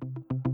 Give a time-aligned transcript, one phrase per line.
[0.00, 0.51] Thank you.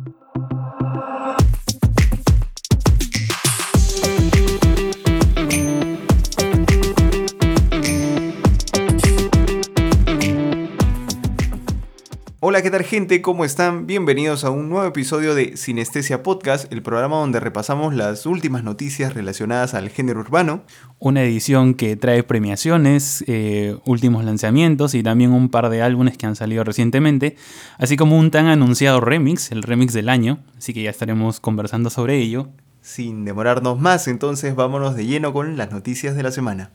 [12.59, 13.23] Hola, ¿qué tal gente?
[13.23, 13.87] ¿Cómo están?
[13.87, 19.15] Bienvenidos a un nuevo episodio de Sinestesia Podcast, el programa donde repasamos las últimas noticias
[19.15, 20.65] relacionadas al género urbano.
[20.99, 26.27] Una edición que trae premiaciones, eh, últimos lanzamientos y también un par de álbumes que
[26.27, 27.37] han salido recientemente,
[27.79, 31.91] así como un tan anunciado remix, el remix del año, así que ya estaremos conversando
[31.91, 32.49] sobre ello.
[32.81, 36.73] Sin demorarnos más, entonces vámonos de lleno con las noticias de la semana.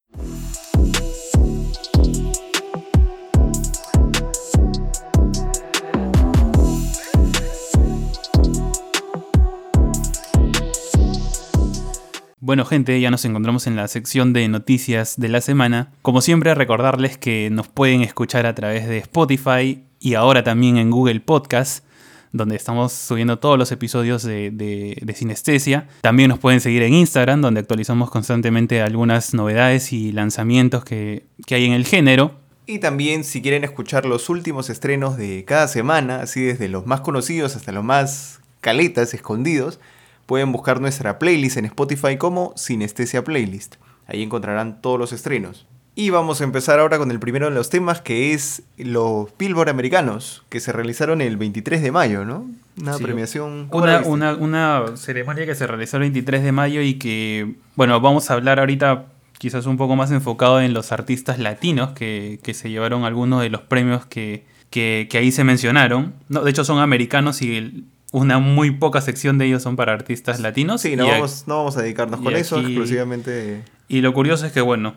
[12.46, 15.94] Bueno gente, ya nos encontramos en la sección de noticias de la semana.
[16.02, 20.92] Como siempre, recordarles que nos pueden escuchar a través de Spotify y ahora también en
[20.92, 21.86] Google Podcast,
[22.34, 25.88] donde estamos subiendo todos los episodios de, de, Sinestesia.
[26.02, 31.56] También nos pueden seguir en Instagram, donde actualizamos constantemente algunas novedades y lanzamientos que, que
[31.56, 32.34] hay en el género.
[32.66, 37.00] Y también si quieren escuchar los últimos estrenos de cada semana, así desde los más
[37.00, 39.80] conocidos hasta los más caletas, escondidos,
[40.26, 43.76] pueden buscar nuestra playlist en Spotify como Sinestesia Playlist.
[44.08, 45.66] Ahí encontrarán todos los estrenos.
[45.96, 49.70] Y vamos a empezar ahora con el primero de los temas, que es los Billboard
[49.70, 52.50] americanos, que se realizaron el 23 de mayo, ¿no?
[52.82, 53.68] Una premiación.
[53.72, 58.32] Una, una, una, ceremonia que se realizó el 23 de mayo y que, bueno, vamos
[58.32, 59.06] a hablar ahorita
[59.38, 63.50] quizás un poco más enfocado en los artistas latinos que, que se llevaron algunos de
[63.50, 66.16] los premios que, que, que, ahí se mencionaron.
[66.28, 70.40] No, de hecho, son americanos y una muy poca sección de ellos son para artistas
[70.40, 70.82] latinos.
[70.82, 73.64] Sí, no, vamos, no vamos a dedicarnos con eso exclusivamente.
[73.88, 74.94] Y lo curioso es que, bueno,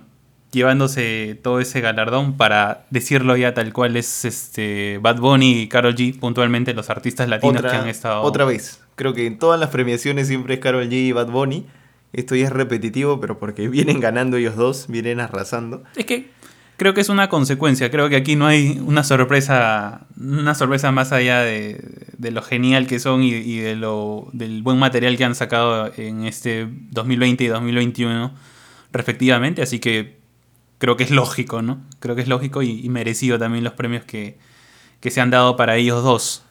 [0.53, 5.95] llevándose todo ese galardón para decirlo ya tal cual es este Bad Bunny y Carol
[5.95, 8.21] G, puntualmente los artistas latinos que han estado.
[8.21, 8.83] Otra vez.
[8.97, 11.67] Creo que en todas las premiaciones siempre es Carol G y Bad Bunny.
[12.13, 15.85] Esto ya es repetitivo, pero porque vienen ganando ellos dos, vienen arrasando.
[15.97, 16.29] Es que
[16.77, 17.91] creo que es una consecuencia.
[17.91, 21.81] Creo que aquí no hay una sorpresa, una sorpresa más allá de,
[22.19, 26.69] lo genial que son y, de lo, del buen material que han sacado en este
[26.91, 28.33] 2020 y 2021
[28.93, 29.63] respectivamente.
[29.63, 30.19] Así que
[30.79, 31.81] creo que es lógico, ¿no?
[32.01, 34.39] Creo que es lógico y, merecido también los premios que,
[35.01, 36.46] que se han dado para ellos dos.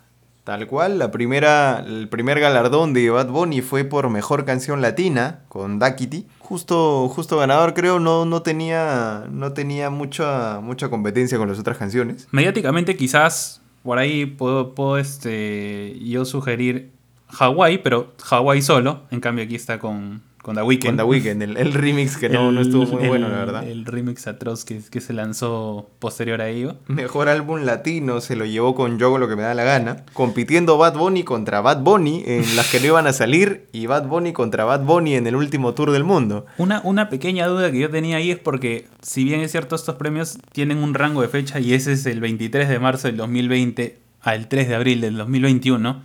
[0.45, 5.39] Tal cual, la primera, el primer galardón de Bad Bunny fue por Mejor Canción Latina
[5.50, 6.28] con Duckity.
[6.38, 11.79] Justo, justo ganador creo, no, no tenía, no tenía mucha, mucha competencia con las otras
[11.79, 12.28] canciones.
[12.29, 16.91] Mediáticamente quizás por ahí puedo, puedo este, yo sugerir
[17.39, 19.01] Hawaii, pero Hawaii solo.
[19.09, 20.85] En cambio aquí está con, con The Weeknd.
[20.85, 23.67] Con The Weeknd, el, remix que no, no, estuvo muy bueno, la verdad.
[23.67, 26.75] El remix atroz que, que, se lanzó posterior a ello.
[26.85, 30.78] Mejor álbum latino se lo llevó con Yo lo que me da la gana, compitiendo
[30.78, 34.33] Bad Bunny contra Bad Bunny en las que no iban a salir y Bad Bunny
[34.33, 36.45] contra Bad Bunny en el último tour del mundo.
[36.59, 39.95] Una, una pequeña duda que yo tenía ahí es porque, si bien es cierto, estos
[39.95, 43.97] premios tienen un rango de fecha y ese es el 23 de marzo del 2020
[44.22, 46.03] al 3 de abril del 2021,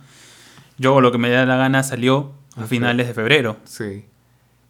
[0.79, 3.57] Yo lo que me da la gana salió a finales de febrero.
[3.65, 4.05] Sí.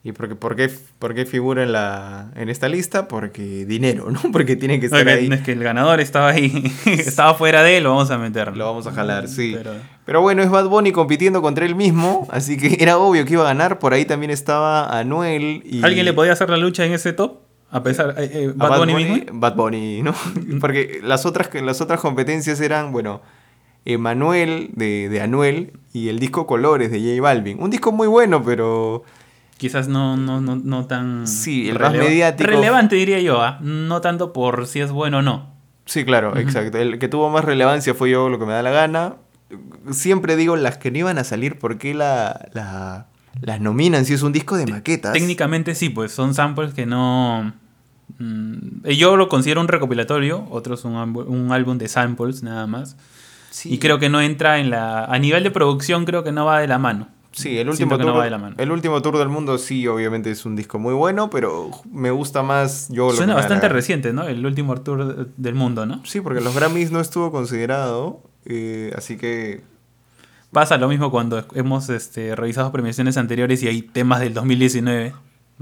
[0.03, 0.67] ¿Y por qué, por qué,
[0.97, 3.07] por qué figura en, la, en esta lista?
[3.07, 4.19] Porque dinero, ¿no?
[4.31, 5.29] Porque tiene que estar ahí.
[5.31, 8.57] Es que el ganador estaba ahí, estaba fuera de él, lo vamos a meter.
[8.57, 9.55] Lo vamos a jalar, sí.
[10.05, 10.21] Pero...
[10.21, 13.47] bueno, es Bad Bunny compitiendo contra él mismo, así que era obvio que iba a
[13.47, 13.77] ganar.
[13.77, 15.83] Por ahí también estaba Anuel y...
[15.83, 17.41] ¿Alguien le podía hacer la lucha en ese top?
[17.69, 19.25] A pesar, eh, eh, Bad, Bunny, mismo.
[19.33, 20.15] Bad Bunny, ¿no?
[20.59, 23.21] Porque las otras, las otras competencias eran, bueno,
[23.85, 27.61] Emanuel de, de Anuel y el disco Colores de J Balvin.
[27.61, 29.03] Un disco muy bueno, pero
[29.61, 32.49] quizás no, no, no, no tan sí, el mediático.
[32.49, 33.59] relevante diría yo, ¿ah?
[33.61, 35.53] no tanto por si es bueno o no.
[35.85, 36.79] Sí, claro, exacto.
[36.79, 39.17] El que tuvo más relevancia fue yo lo que me da la gana.
[39.91, 43.05] Siempre digo las que no iban a salir, ¿por qué la, la,
[43.39, 45.13] las nominan si es un disco de maquetas?
[45.13, 47.53] Técnicamente sí, pues son samples que no...
[48.17, 52.97] Mm, yo lo considero un recopilatorio, otros un, un álbum de samples nada más.
[53.51, 53.71] Sí.
[53.71, 55.05] Y creo que no entra en la...
[55.05, 57.09] A nivel de producción creo que no va de la mano.
[57.33, 60.93] Sí, el último, tour, el último tour del mundo sí, obviamente es un disco muy
[60.93, 64.27] bueno, pero me gusta más yo Suena bastante reciente, ¿no?
[64.27, 66.05] El último tour del mundo, ¿no?
[66.05, 69.61] Sí, porque los Grammys no estuvo considerado, eh, así que...
[70.51, 75.13] Pasa lo mismo cuando hemos este, revisado premiaciones anteriores y hay temas del 2019.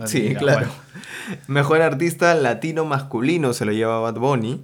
[0.05, 0.67] Sí, claro.
[1.47, 4.63] Mejor artista latino masculino se lo lleva Bad Bunny.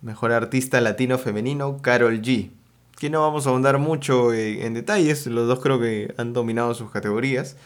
[0.00, 2.50] Mejor artista latino femenino, Carol G
[2.98, 6.90] que no vamos a ahondar mucho en detalles, los dos creo que han dominado sus
[6.90, 7.56] categorías.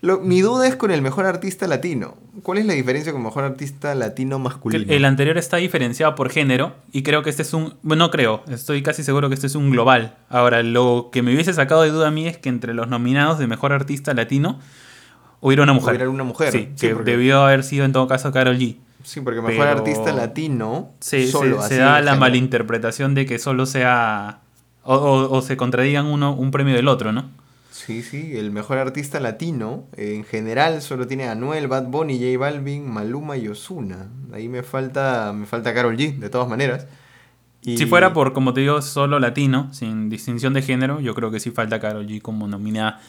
[0.00, 2.14] Lo- mi duda es con el mejor artista latino.
[2.44, 4.84] ¿Cuál es la diferencia con mejor artista latino masculino?
[4.92, 7.74] El anterior está diferenciado por género y creo que este es un...
[7.82, 10.16] Bueno, no creo, estoy casi seguro que este es un global.
[10.30, 13.40] Ahora, lo que me hubiese sacado de duda a mí es que entre los nominados
[13.40, 14.60] de mejor artista latino
[15.40, 15.96] hubiera una mujer.
[15.96, 18.76] Hubiera una mujer, Sí, sí, que porque- debió haber sido en todo caso Carol G.
[19.02, 22.20] Sí, porque mejor Pero- artista latino Se, se- solo se así da la género.
[22.20, 24.42] malinterpretación de que solo sea...
[24.90, 27.24] O, o- o se contradigan uno un premio del otro, ¿no?
[27.70, 32.18] Sí, sí, el mejor artista latino eh, en general solo tiene a Anuel, Bad Bunny,
[32.18, 34.08] J Balvin, Maluma y Ozuna.
[34.32, 36.86] Ahí me falta me falta Carol G, de todas maneras.
[37.62, 41.30] Y- Si fuera por, como te digo, solo latino, sin distinción de género, yo creo
[41.30, 43.00] que sí falta Karol G como nominada.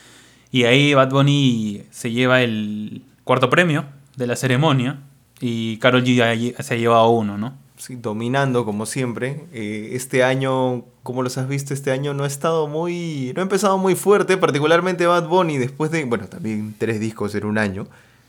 [0.51, 3.85] Y ahí Bad Bunny se lleva el cuarto premio
[4.17, 4.99] de la ceremonia
[5.39, 7.53] y Karol G se ha llevado uno, ¿no?
[7.79, 9.45] Sí, dominando como siempre.
[9.53, 13.31] Eh, este año, como los has visto, este año no ha estado muy.
[13.33, 16.03] No ha empezado muy fuerte, particularmente Bad Bunny, después de.
[16.03, 17.87] Bueno, también tres discos en un año.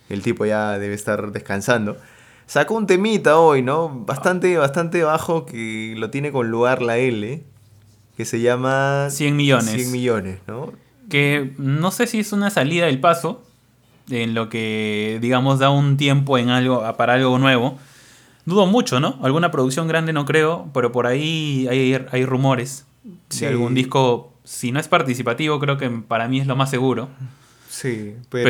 [0.09, 1.97] El tipo ya debe estar descansando.
[2.47, 3.89] Sacó un temita hoy, ¿no?
[3.89, 7.43] Bastante, bastante bajo que lo tiene con lugar la L.
[8.17, 9.09] Que se llama.
[9.11, 9.71] 100 millones.
[9.73, 10.73] 100 millones, ¿no?
[11.09, 13.43] Que no sé si es una salida del paso,
[14.11, 17.81] en lo que, digamos, da un tiempo en algo, para algo nuevo.
[18.47, 19.19] Dudo mucho, ¿no?
[19.23, 22.87] Alguna producción grande no creo, pero por ahí hay, hay rumores
[23.29, 23.41] Sí.
[23.45, 24.33] de algún disco.
[24.45, 27.09] Si no es participativo, creo que para mí es lo más seguro.
[27.69, 28.45] Sí, Pero,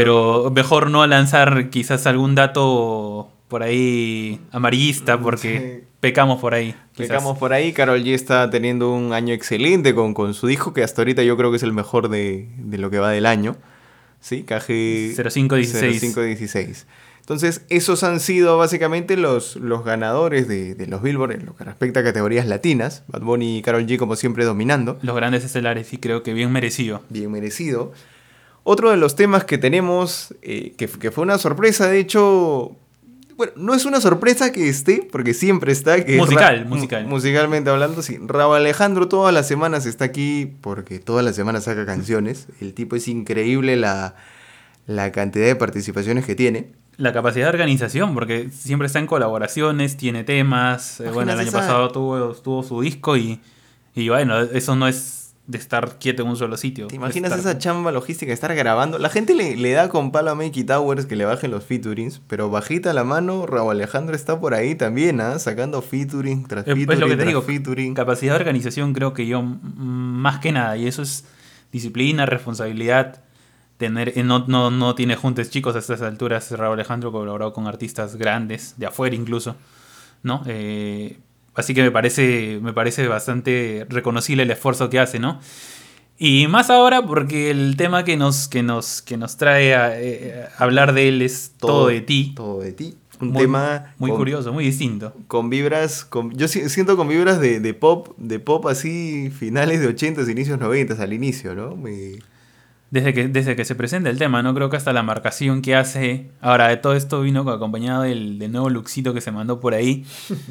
[0.44, 0.50] pero.
[0.50, 5.86] mejor no lanzar quizás algún dato por ahí amarillista porque Sí.
[6.00, 6.74] pecamos por ahí.
[6.94, 7.08] quizás.
[7.08, 10.82] Pecamos por ahí, Carol G está teniendo un año excelente con, con su disco, que
[10.82, 13.56] hasta ahorita yo creo que es el mejor de, de lo que va del año.
[14.20, 14.42] ¿Sí?
[14.42, 16.00] KG 0516.
[16.00, 16.86] 0516.
[17.30, 21.62] Entonces, esos han sido básicamente los, los ganadores de, de los Billboard en lo que
[21.62, 23.04] respecta a categorías latinas.
[23.06, 24.98] Bad Bunny y Carol G, como siempre, dominando.
[25.02, 27.02] Los grandes estelares y creo que bien merecido.
[27.08, 27.92] Bien merecido.
[28.64, 32.72] Otro de los temas que tenemos, eh, que, que fue una sorpresa, de hecho,
[33.36, 36.04] bueno, no es una sorpresa que esté, porque siempre está.
[36.04, 37.04] Que Musical, musical.
[37.04, 38.18] mu- Musicalmente hablando, sí.
[38.26, 42.48] Raúl Alejandro todas las semanas está aquí, porque todas las semanas saca canciones.
[42.60, 44.16] El tipo es increíble la,
[44.88, 46.72] la cantidad de participaciones que tiene.
[47.00, 51.00] La capacidad de organización, porque siempre está en colaboraciones, tiene temas.
[51.00, 53.40] eh, bueno, el año pasado tuvo, tuvo su disco y,
[53.94, 55.16] y bueno, eso no es
[55.46, 56.86] de estar quieto en un solo sitio.
[56.86, 58.98] ¿Te imaginas Estar- esa chamba logística de estar grabando?
[58.98, 62.20] La gente le, le da con palo a Makey Towers que le bajen los featurings,
[62.28, 65.38] pero bajita la mano, Raúl Alejandro está por ahí también, ¿ah?
[65.40, 67.94] Sacando featuring tras featuring es lo que te digo, featuring.
[67.94, 71.24] capacidad de organización creo que yo más que nada, y eso es
[71.72, 73.22] disciplina, responsabilidad,
[73.80, 77.66] tener, eh, no, no, no tiene juntes chicos a estas alturas, Raúl Alejandro colaborado con
[77.66, 79.56] artistas grandes, de afuera incluso,
[80.22, 80.42] ¿no?
[80.46, 81.18] Eh,
[81.56, 85.40] así que me parece, me parece bastante reconocible el esfuerzo que hace, ¿no?
[86.18, 90.46] Y más ahora porque el tema que nos, que nos, que nos trae a eh,
[90.58, 92.34] hablar de él es todo, de ti.
[92.36, 92.94] Todo de ti.
[93.22, 95.12] Un Muy- tema muy con, curioso, muy distinto.
[95.26, 99.80] con vibras, con, yo si- siento con vibras de, de pop, de pop así finales
[99.80, 101.74] de 80s, inicios 90s al inicio, ¿no?
[101.76, 102.18] Me-
[102.90, 104.52] Desde que, desde que se presenta el tema, ¿no?
[104.52, 106.30] Creo que hasta la marcación que hace.
[106.40, 110.04] Ahora, de todo esto vino acompañado del, del nuevo luxito que se mandó por ahí.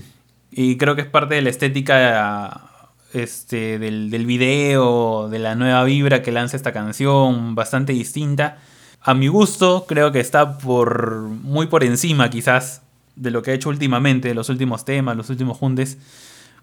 [0.52, 2.70] y creo que es parte de la estética
[3.14, 8.60] este, del, del video, de la nueva vibra que lanza esta canción, bastante distinta.
[9.02, 12.82] A mi gusto, creo que está por muy por encima, quizás,
[13.16, 15.98] de lo que ha hecho últimamente, de los últimos temas, los últimos juntes.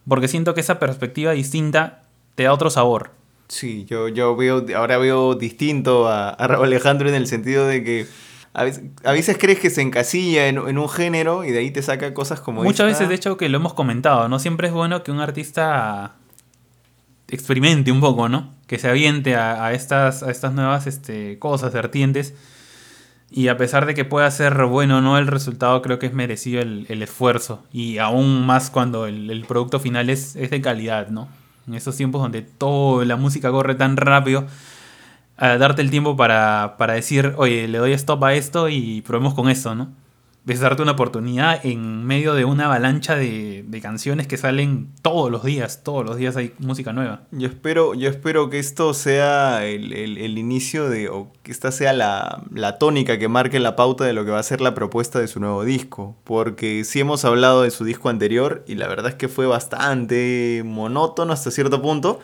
[0.06, 2.02] Porque siento que esa perspectiva distinta
[2.34, 3.10] te da otro sabor.
[3.48, 7.84] Sí, yo, yo veo, ahora veo distinto a, a Raúl Alejandro en el sentido de
[7.84, 8.06] que
[8.52, 11.70] a veces, a veces crees que se encasilla en, en un género y de ahí
[11.70, 13.04] te saca cosas como Muchas esta.
[13.04, 14.38] veces, de hecho, que lo hemos comentado, ¿no?
[14.38, 16.14] Siempre es bueno que un artista
[17.28, 18.52] experimente un poco, ¿no?
[18.66, 22.34] Que se aviente a, a estas, a estas nuevas este, cosas, vertientes.
[23.30, 26.14] Y a pesar de que pueda ser bueno o no el resultado, creo que es
[26.14, 27.62] merecido el, el esfuerzo.
[27.72, 31.28] Y aún más cuando el, el producto final es, es de calidad, ¿no?
[31.66, 34.46] En esos tiempos donde toda la música corre tan rápido,
[35.36, 39.34] a darte el tiempo para, para decir, oye, le doy stop a esto y probemos
[39.34, 39.88] con esto, ¿no?
[40.48, 45.28] Es darte una oportunidad en medio de una avalancha de, de canciones que salen todos
[45.28, 47.22] los días, todos los días hay música nueva.
[47.32, 51.72] Yo espero, yo espero que esto sea el, el- el inicio de, o que esta
[51.72, 54.72] sea la, la tónica que marque la pauta de lo que va a ser la
[54.72, 56.16] propuesta de su nuevo disco.
[56.22, 60.62] Porque sí hemos hablado de su disco anterior y la verdad es que fue bastante
[60.64, 62.20] monótono hasta cierto punto.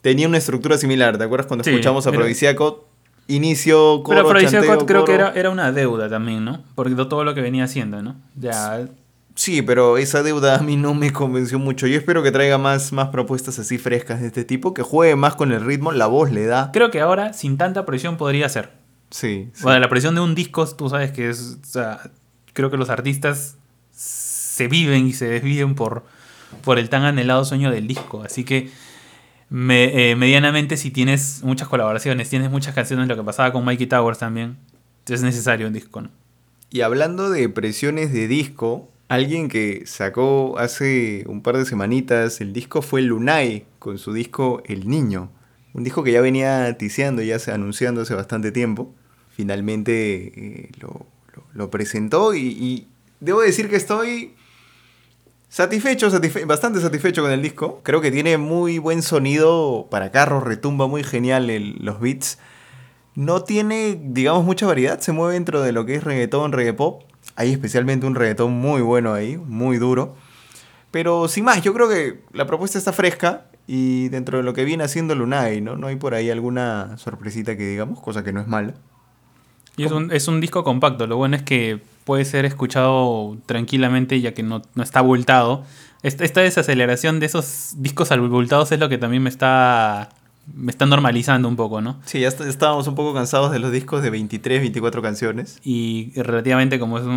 [0.00, 2.87] Tenía una estructura similar, ¿te acuerdas cuando Sí, escuchamos a Prodiciaco?
[3.28, 6.64] Inicio, coro, Pero Aphrodisiac chanteo, creo que era, era una deuda también, ¿no?
[6.74, 8.16] Porque todo lo que venía haciendo, ¿no?
[8.34, 8.88] Ya,
[9.38, 11.86] Sí, pero esa deuda a mí no me convenció mucho.
[11.86, 15.36] Yo espero que traiga más, más propuestas así frescas de este tipo, que juegue más
[15.36, 16.72] con el ritmo, la voz le da.
[16.72, 18.72] creo que ahora, sin tanta presión, podría ser.
[19.10, 19.48] Sí.
[19.54, 19.62] sí.
[19.62, 21.58] Bueno, la presión de un disco, tú sabes que es.
[21.62, 22.00] O sea,
[22.52, 23.58] creo que los artistas
[23.92, 26.02] se viven y se desviven por,
[26.64, 28.24] por el tan anhelado sueño del disco.
[28.24, 28.72] Así que.
[29.50, 34.18] Eh, medianamente, si tienes muchas colaboraciones, tienes muchas canciones, lo que pasaba con Mikey Towers
[34.18, 34.56] también,
[35.06, 36.10] es necesario un disco, ¿no?
[36.70, 42.52] Y hablando de presiones de disco, alguien que sacó hace un par de semanitas el
[42.52, 45.30] disco fue Lunay con su disco El Niño.
[45.72, 48.94] Un disco que ya venía tiseando, ya anunciando hace bastante tiempo.
[49.30, 50.70] Finalmente eh,
[51.54, 52.86] lo, presentó y
[53.20, 54.34] debo decir que estoy
[55.48, 57.80] satisfecho, satisfe- bastante satisfecho con el disco.
[57.82, 61.46] Creo que tiene muy buen sonido para carros, retumba muy genial
[61.80, 62.38] los beats.
[63.14, 65.00] No tiene, digamos, mucha variedad.
[65.00, 67.02] Se mueve dentro de lo que es reggaetón, reggaepop.
[67.34, 70.14] Hay especialmente un reggaetón muy bueno ahí, muy duro.
[70.90, 74.64] Pero sin más, yo creo que la propuesta está fresca y dentro de lo que
[74.64, 75.76] viene haciendo Lunay, ¿no?
[75.76, 78.74] No hay por ahí alguna sorpresita que digamos, cosa que no es mala.
[79.78, 84.20] Y es un, es un disco compacto, lo bueno es que puede ser escuchado tranquilamente
[84.20, 85.64] ya que no, no está abultado.
[86.02, 90.08] Esta, esta desaceleración de esos discos abultados es lo que también me está,
[90.54, 91.96] me está normalizando un poco, ¿no?
[92.04, 95.58] Sí, ya est- estábamos un poco cansados de los discos de 23, 24 canciones.
[95.64, 97.10] Y relativamente como es un,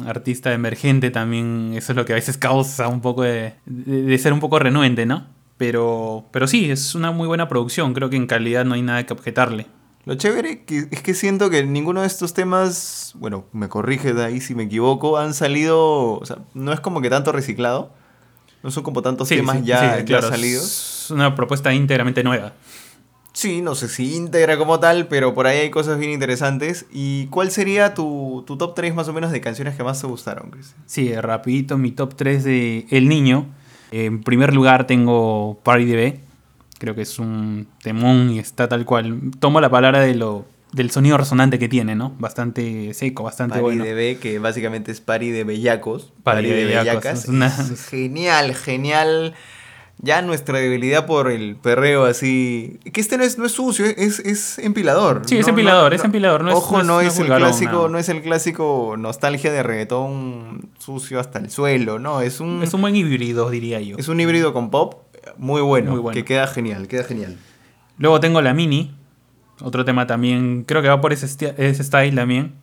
[0.00, 4.02] un artista emergente también eso es lo que a veces causa un poco de, de-
[4.02, 5.24] de ser un poco renuente, ¿no?
[5.56, 9.04] Pero, pero sí, es una muy buena producción, creo que en calidad no hay nada
[9.04, 9.66] que objetarle.
[10.06, 14.24] Lo chévere que- es que siento que ninguno de estos temas, bueno, me corrige de
[14.24, 17.92] ahí si me equivoco, han salido, o sea, no es como que tanto reciclado.
[18.62, 21.04] No son como tantos Sí, temas sí, ya, sí, ya claro, salidos.
[21.04, 22.52] Es una propuesta íntegramente nueva.
[23.32, 26.84] Sí, no sé si íntegra como tal, pero por ahí hay cosas bien interesantes.
[26.92, 30.06] ¿Y cuál sería tu, tu top 3 más o menos de canciones que más te
[30.08, 30.82] gustaron, Cristian?
[30.86, 33.46] Sí, rapidito, mi top 3 de El Niño.
[33.92, 36.20] En primer lugar tengo Party DB.
[36.80, 39.20] Creo que es un temón y está tal cual.
[39.38, 42.14] Tomo la palabra de lo, del sonido resonante que tiene, ¿no?
[42.18, 43.84] Bastante seco, bastante Pari bueno.
[43.84, 46.12] de B, que básicamente es Pari de Bellacos.
[46.22, 46.80] Pari de
[47.12, 49.34] es una- Es genial, genial.
[50.02, 52.80] Ya nuestra debilidad por el perreo así.
[52.94, 55.20] Que este no es, no es sucio, es, es empilador.
[55.26, 57.88] Sí, es empilador, no- es empilador, no Ojo, no es- el clásico, no.
[57.90, 62.22] no es el clásico nostalgia de reggaetón sucio hasta el suelo, no.
[62.22, 63.96] Es un, Es un buen híbrido, diría yo.
[63.98, 64.94] es un híbrido con pop
[65.40, 66.14] muy bueno, Muy bueno.
[66.14, 67.36] Que queda genial, queda genial.
[67.98, 68.94] Luego tengo la Mini.
[69.62, 71.26] Otro tema también, creo que va por ese,
[71.58, 72.54] ese style también.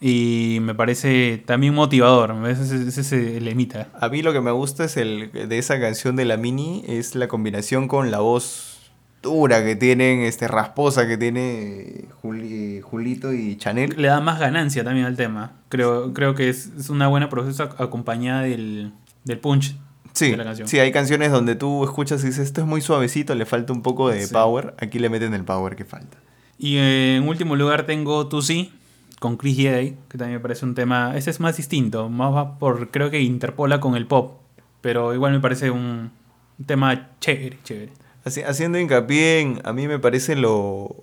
[0.00, 2.34] Y me parece también motivador.
[2.48, 3.88] Ese es ese lemita.
[3.98, 7.14] A mí lo que me gusta es el de esa canción de la mini es
[7.14, 8.90] la combinación con la voz
[9.22, 13.94] dura que tienen, este rasposa que tiene Juli- Julito y Chanel.
[13.96, 15.52] Le da más ganancia también al tema.
[15.70, 18.92] Creo, creo que es, es una buena propuesta acompañada del,
[19.24, 19.76] del punch
[20.16, 20.66] Sí, de la canción.
[20.68, 23.82] sí, hay canciones donde tú escuchas y dices, esto es muy suavecito, le falta un
[23.82, 24.32] poco de Sí.
[24.32, 24.74] power.
[24.78, 26.16] Aquí le meten el power que falta.
[26.58, 28.72] Y eh, en último lugar tengo Tu Sí,
[29.20, 31.16] con Chris Yeh, que también me parece un tema.
[31.16, 32.90] Ese es más distinto, más va por.
[32.90, 34.38] Creo que interpola con el pop.
[34.80, 36.10] Pero igual me parece un,
[36.58, 37.92] un tema chévere, chévere.
[38.24, 40.96] Haci- haciendo hincapié en, a mí me parece lo,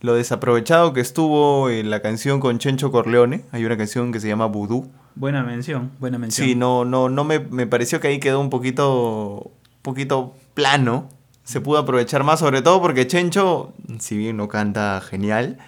[0.00, 3.44] lo desaprovechado que estuvo en la canción con Chencho Corleone.
[3.52, 4.90] Hay una canción que se llama Voodoo.
[5.16, 6.46] Buena mención, buena mención.
[6.48, 9.50] Sí, no, no, no me, me pareció que ahí quedó un poquito,
[9.82, 11.08] poquito plano.
[11.44, 15.58] Se pudo aprovechar más, sobre todo porque Chencho, si bien no canta genial,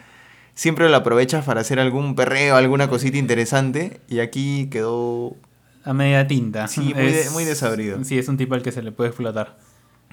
[0.54, 4.00] siempre lo aprovecha para hacer algún perreo, alguna cosita interesante.
[4.08, 5.36] Y aquí quedó.
[5.84, 6.66] A media tinta.
[6.66, 8.02] Sí, muy de- muy desabrido.
[8.04, 9.58] Sí, es un tipo al que se le puede explotar.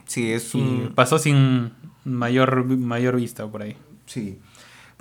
[0.05, 1.71] Sí, es Y pasó sin
[2.03, 3.77] mayor, mayor vista por ahí.
[4.05, 4.37] Sí.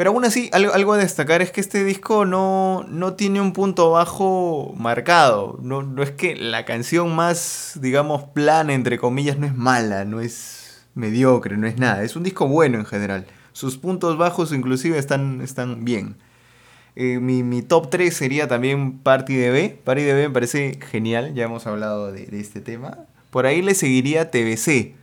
[0.03, 3.53] Pero aún así, algo, algo a destacar es que este disco no, no tiene un
[3.53, 5.61] punto bajo marcado.
[5.63, 10.21] No, no es que la canción más, digamos, plana, entre comillas, no es mala, no
[10.21, 12.03] es mediocre, no es nada.
[12.03, 13.27] Es un disco bueno en general.
[13.53, 16.17] Sus puntos bajos inclusive están, están bien.
[16.97, 19.77] Eh, mi, mi top 3 sería también Party DB.
[19.85, 22.99] Party DB me parece genial, ya hemos hablado de, de este tema.
[23.31, 24.97] Por ahí le seguiría TBC.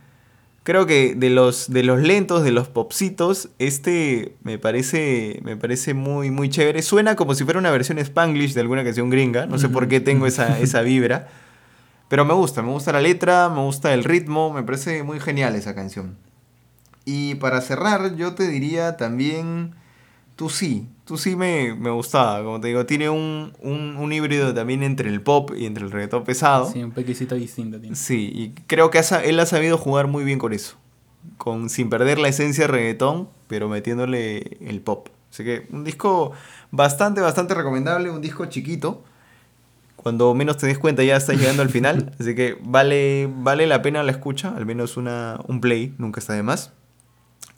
[0.62, 5.94] Creo que de los, de los lentos, de los popsitos, este me parece, me parece
[5.94, 6.82] muy, muy chévere.
[6.82, 9.46] Suena como si fuera una versión spanglish de alguna canción gringa.
[9.46, 11.28] No sé por qué tengo esa, esa vibra.
[12.08, 15.54] Pero me gusta, me gusta la letra, me gusta el ritmo, me parece muy genial
[15.54, 16.16] esa canción.
[17.04, 19.74] Y para cerrar, yo te diría también,
[20.40, 24.54] tú sí, tú sí me, me gustaba, como te digo, tiene un, un, un híbrido
[24.54, 26.64] también entre el pop y entre el reggaetón pesado.
[26.64, 27.94] Sí, un pequecito distinto tiene.
[27.94, 30.78] Sí, y creo que él ha sabido jugar muy bien con eso.
[31.36, 35.10] Con, sin perder la esencia de reggaetón, pero metiéndole el pop.
[35.30, 36.32] Así que un disco
[36.70, 39.04] bastante, bastante recomendable, un disco chiquito.
[39.96, 42.14] Cuando menos te des cuenta ya está llegando al final.
[42.18, 46.32] Así que vale, vale la pena la escucha, al menos una, un play, nunca está
[46.32, 46.72] de más.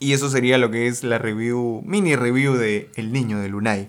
[0.03, 3.87] Y eso sería lo que es la review, mini review de El Niño de Lunay.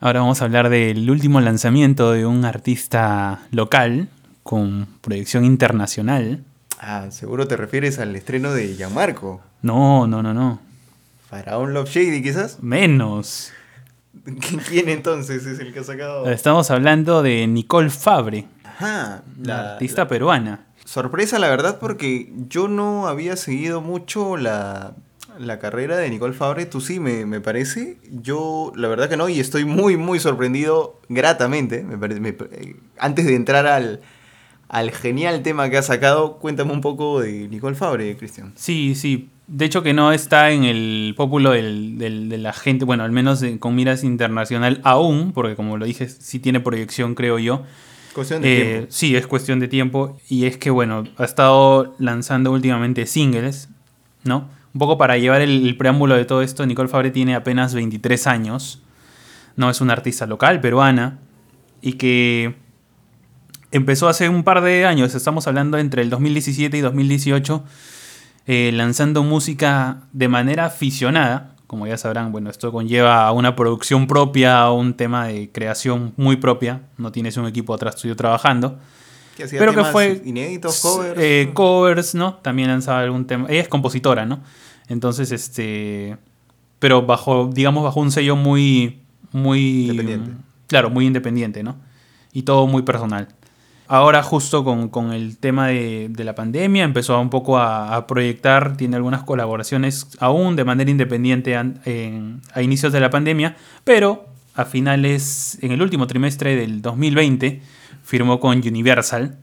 [0.00, 4.08] Ahora vamos a hablar del último lanzamiento de un artista local
[4.42, 6.42] con proyección internacional.
[6.80, 9.42] Ah, seguro te refieres al estreno de Gianmarco.
[9.60, 10.60] No, no, no, no.
[11.28, 12.62] Faraón Love Shady, quizás.
[12.62, 13.52] Menos.
[14.70, 16.24] ¿Quién entonces es el que ha sacado?
[16.30, 20.64] Estamos hablando de Nicole Fabre, Ajá, la artista peruana.
[20.86, 24.94] Sorpresa, la verdad, porque yo no había seguido mucho la,
[25.38, 26.66] la carrera de Nicole Fabre.
[26.66, 27.98] Tú sí, me, me parece.
[28.22, 31.82] Yo, la verdad que no, y estoy muy, muy sorprendido gratamente.
[31.82, 34.00] Me parece, me- eh, antes de entrar al,
[34.68, 38.52] al genial tema que ha sacado, cuéntame un poco de Nicole Fabre, Cristian.
[38.56, 39.30] Sí, sí.
[39.46, 43.12] De hecho que no está en el pópulo del- del- de la gente, bueno, al
[43.12, 47.62] menos en- con miras internacional aún, porque como lo dije, sí tiene proyección, creo yo.
[48.14, 48.86] Cuestión de Eh, tiempo.
[48.90, 50.16] sí, es cuestión de tiempo.
[50.28, 53.68] Y es que, bueno, ha estado lanzando últimamente singles,
[54.22, 54.48] ¿no?
[54.74, 58.82] Un poco para llevar el, preámbulo de todo esto, Nicole Fabre tiene apenas 23 años.
[59.54, 61.20] No es una artista local, peruana.
[61.80, 62.56] Y que
[63.70, 67.62] empezó hace un par de años, estamos hablando entre el 2017 y 2018,
[68.46, 71.54] eh, lanzando música de manera aficionada.
[71.68, 76.14] Como ya sabrán, bueno, esto conlleva a una producción propia, a un tema de creación
[76.16, 76.82] muy propia.
[76.98, 78.80] No tienes un equipo atrás tuyo trabajando.
[79.36, 81.14] Que hacía pero que fue- Inéditos, covers.
[81.20, 82.34] Eh, covers, ¿no?
[82.34, 83.46] También lanzaba algún tema.
[83.48, 84.40] Ella es compositora, ¿no?
[84.88, 86.16] Entonces, este.
[86.78, 89.00] Pero bajo, digamos, bajo un sello muy.
[89.32, 89.82] Muy.
[89.90, 90.30] Independiente.
[90.68, 91.76] Claro, muy independiente, ¿no?
[92.32, 93.28] Y todo muy personal.
[93.86, 98.06] Ahora, justo con, con el tema de, de la pandemia, empezó un poco a, a
[98.06, 104.26] proyectar, tiene algunas colaboraciones aún de manera independiente en- a inicios de la pandemia, pero
[104.54, 107.60] a finales, en el último trimestre del 2020,
[108.04, 109.38] firmó con Universal,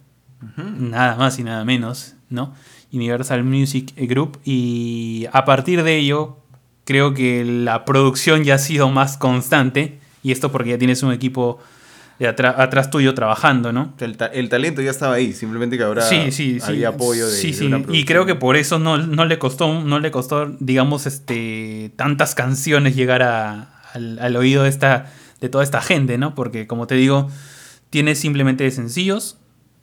[0.79, 2.53] nada más y nada menos, ¿no?
[2.93, 6.37] Universal Music Group, y a partir de ello,
[6.85, 11.11] creo que la producción ya ha sido más constante, y esto porque ya tienes un
[11.11, 11.59] equipo
[12.19, 13.93] de atrás tuyo trabajando, ¿no?
[13.99, 16.65] El, ta- el talento ya estaba ahí, simplemente que ahora Sí, sí, sí.
[16.67, 17.65] había apoyo de, Sí, de sí.
[17.65, 21.91] una Y creo que por eso no, no le costó, no le costó, digamos, este,
[21.95, 26.35] tantas canciones llegar a- al, al oído de esta, de toda esta gente, ¿no?
[26.35, 27.27] Porque como te digo,
[27.91, 29.37] tiene simplemente sencillos.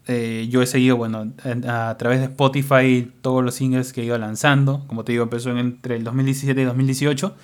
[0.09, 4.05] Eh, yo he seguido, bueno, en- a, través de Spotify todos los singles que he
[4.05, 4.85] ido lanzando.
[4.89, 7.37] Como te digo, empezó en- entre el 2017 y 2018.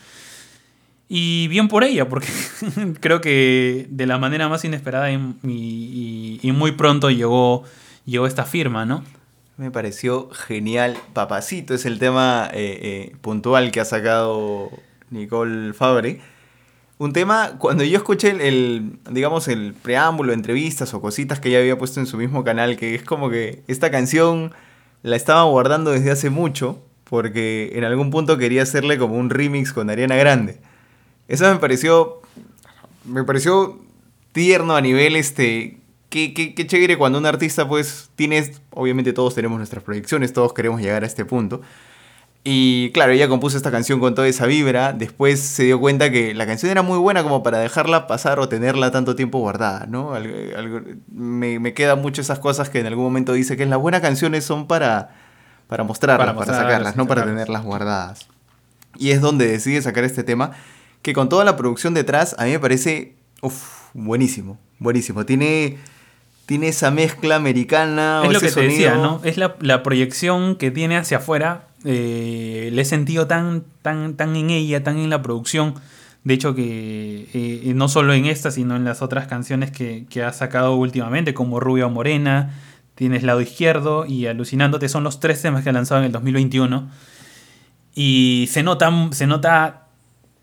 [1.09, 2.29] Y bien por ella, porque
[3.01, 5.19] creo que de la manera más inesperada y
[6.53, 7.63] muy pronto llegó,
[8.07, 9.05] llegó esta firma, ¿no?
[9.57, 10.97] Me pareció genial.
[11.13, 12.79] Papacito es el tema eh,
[13.13, 14.71] eh, puntual que ha sacado
[15.11, 16.21] Nicole Fabre.
[16.97, 21.77] Un tema, cuando yo escuché el, digamos, el preámbulo, entrevistas o cositas que ella había
[21.77, 24.53] puesto en su mismo canal, que es como que esta canción
[25.03, 29.73] la estaba guardando desde hace mucho, porque en algún punto quería hacerle como un remix
[29.73, 30.59] con Ariana Grande.
[31.27, 32.23] Eso me pareció,
[33.05, 33.79] me pareció
[34.31, 35.79] tierno a nivel este,
[36.11, 40.53] qué, qué, qué chévere cuando un artista pues tienes, obviamente todos tenemos nuestras proyecciones, todos
[40.53, 41.61] queremos llegar a este punto.
[42.47, 46.35] Y claro, ella compuso esta canción con toda esa vibra, después se dio cuenta que
[46.35, 50.15] la canción era muy buena como para dejarla pasar o tenerla tanto tiempo guardada, ¿no?
[50.15, 50.81] Algo- algo-
[51.11, 54.45] me, me quedan mucho esas cosas que en algún momento dice que las buenas canciones
[54.45, 55.15] son para,
[55.69, 57.45] para mostrarlas, Para sacarlas, no para sacarlas.
[57.47, 58.29] tenerlas guardadas.
[58.99, 60.51] Y es donde decide sacar este tema,
[61.01, 65.25] que con toda la producción detrás, a mí me parece uf, buenísimo, buenísimo.
[65.25, 65.79] Tiene,
[66.47, 68.21] tiene esa mezcla americana.
[68.23, 69.21] o Es lo que ese te decía, sonido- ¿no?
[69.25, 71.69] Es la, la proyección que tiene hacia afuera.
[71.85, 75.75] eh, le he sentido tan, tan, tan en ella, tan en la producción.
[76.23, 80.23] De hecho, que eh, no solo en esta, sino en las otras canciones que, que
[80.23, 82.55] ha sacado últimamente, como Rubia o Morena,
[82.95, 86.89] Tienes Lado Izquierdo y Alucinándote, son los tres temas que ha lanzado en el 2021.
[87.95, 89.83] Y se nota, se nota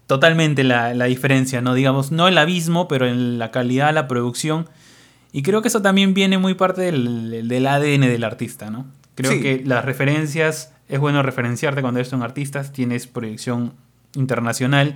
[0.08, 1.74] totalmente la, la diferencia, ¿no?
[1.74, 4.68] Digamos, no el abismo, pero en la calidad, la producción.
[5.32, 8.86] Y creo que eso también viene muy parte del, del ADN del artista, ¿no?
[9.16, 9.42] Creo Sí.
[9.42, 13.74] que las referencias, es bueno referenciarte cuando eres un artista, tienes proyección
[14.16, 14.96] internacional.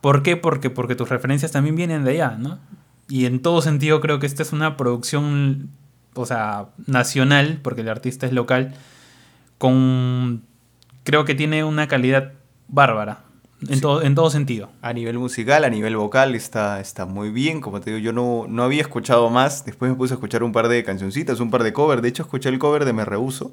[0.00, 0.36] ¿Por qué?
[0.36, 2.58] Porque, porque tus referencias también vienen de allá, ¿no?
[3.08, 5.70] Y en todo sentido creo que esta es una producción,
[6.14, 8.74] o sea, nacional, porque el artista es local,
[9.58, 10.42] con...
[11.04, 12.32] Creo que tiene una calidad
[12.68, 13.23] bárbara,
[13.68, 13.80] en, Sí.
[13.80, 14.70] todo, en todo sentido.
[14.82, 17.60] A nivel musical, a nivel vocal, está, está muy bien.
[17.60, 19.64] Como te digo, yo no, no había escuchado más.
[19.64, 22.02] Después me puse a escuchar un par de cancioncitas, un par de covers.
[22.02, 23.52] De hecho, escuché el cover de Me Rehuso.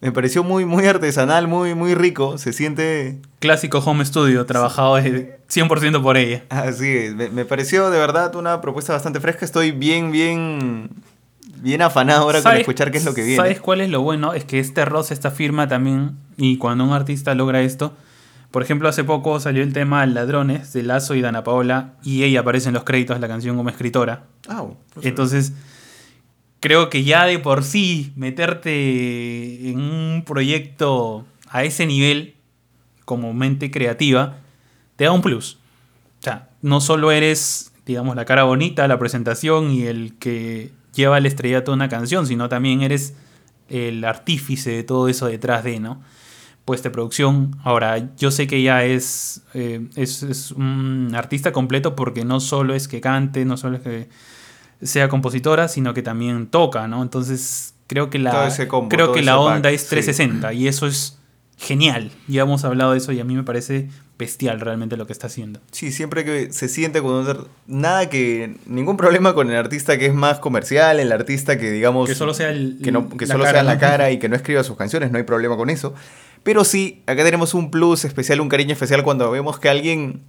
[0.00, 2.36] Me pareció muy, muy artesanal, muy, muy rico.
[2.36, 6.44] Se siente Clásico home studio, trabajado de 100% por ella.
[6.50, 6.88] así.
[6.88, 7.14] es.
[7.14, 9.44] Me, me pareció de verdad una propuesta bastante fresca.
[9.46, 10.90] Estoy bien, bien,
[11.62, 13.36] bien afanado ahora con ¿Sabes- escuchar qué es lo que viene.
[13.36, 14.34] ¿Sabes cuál es lo bueno?
[14.34, 17.94] Es que este roce, esta firma también, y cuando un artista logra esto,
[18.54, 22.38] Por ejemplo, hace poco salió el tema Ladrones de Lazo y Dana Paola y ella
[22.38, 24.26] aparece en los créditos de la canción como escritora.
[24.46, 24.64] Ah,
[25.02, 25.54] Entonces,
[26.60, 32.36] creo que ya de por sí meterte en un proyecto a ese nivel
[33.04, 34.36] como mente creativa
[34.94, 35.58] te da un plus.
[36.20, 41.18] O sea, no solo eres, digamos, la cara bonita, la presentación y el que lleva
[41.18, 43.16] el estrellato de una canción, sino también eres
[43.68, 46.04] el artífice de todo eso detrás de, ¿no?
[46.64, 47.56] Pues de producción.
[47.62, 52.74] Ahora, yo sé que ella es, eh, es, es, un artista completo porque no solo
[52.74, 54.08] es que cante, no solo es que
[54.82, 57.02] sea compositora, sino que también toca, ¿no?
[57.02, 58.50] Entonces, creo que la,
[58.88, 61.18] creo que la onda es 360 y eso es
[61.56, 62.10] genial.
[62.28, 65.26] Ya hemos hablado de eso y a mí me parece bestial realmente lo que está
[65.26, 65.60] haciendo.
[65.72, 70.14] Sí, siempre que se siente con nada que ningún problema con el artista que es
[70.14, 73.62] más comercial, el artista que digamos que solo sea el, que, no, que solo sea
[73.62, 75.94] la cara y que no escriba sus canciones, no hay problema con eso.
[76.44, 80.22] Pero sí, acá tenemos un plus especial, un cariño especial cuando vemos que alguien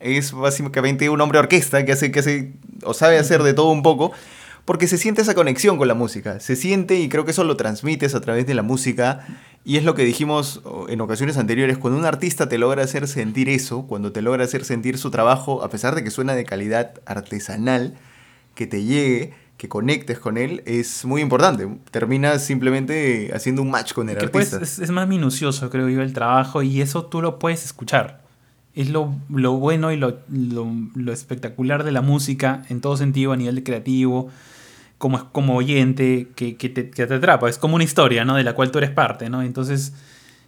[0.00, 2.52] es básicamente un hombre orquesta que hace que hace
[2.84, 4.12] o sabe hacer de todo un poco
[4.64, 7.56] porque se siente esa conexión con la música, se siente y creo que eso lo
[7.56, 9.26] transmites a través de la música.
[9.64, 13.48] Y es lo que dijimos en ocasiones anteriores, cuando un artista te logra hacer sentir
[13.48, 16.92] eso, cuando te logra hacer sentir su trabajo, a pesar de que suena de calidad
[17.04, 17.98] artesanal,
[18.54, 21.68] que te llegue, que conectes con él, es muy importante.
[21.90, 24.56] Terminas simplemente haciendo un match con el artista.
[24.56, 28.22] Pues es, más minucioso, creo yo, el trabajo y eso tú lo puedes escuchar.
[28.74, 33.62] Es lo, bueno y lo, lo espectacular de la música en todo sentido, a nivel
[33.62, 34.30] creativo,
[34.96, 37.50] como, como oyente que, que, te, que, te, atrapa.
[37.50, 38.36] Es como una historia, ¿no?
[38.36, 39.42] De la cual tú eres parte, ¿no?
[39.42, 39.92] Entonces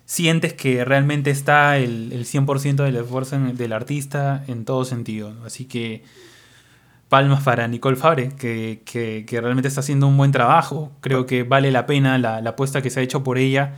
[0.07, 5.35] sientes que realmente está el, el 100% del esfuerzo del artista en todo sentido.
[5.45, 6.03] Así que
[7.13, 10.93] palmas para Nicole Fabre, que, que, realmente está haciendo un buen trabajo.
[11.03, 13.75] Creo que vale la pena la, la, apuesta que se ha hecho por ella.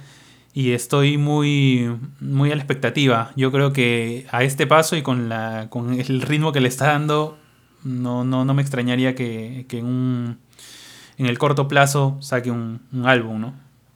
[0.52, 3.32] Y estoy muy, muy a la expectativa.
[3.34, 6.86] Yo creo que a este paso y con, la, con el ritmo que le está
[6.92, 7.36] dando,
[7.82, 10.38] no, no, no me extrañaría que, que en un
[11.18, 13.54] en el corto plazo saque un, álbum, ¿no?